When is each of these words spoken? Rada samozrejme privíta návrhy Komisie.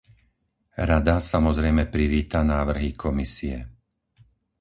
Rada 0.89 1.15
samozrejme 1.31 1.83
privíta 1.95 2.39
návrhy 2.53 2.89
Komisie. 3.03 3.57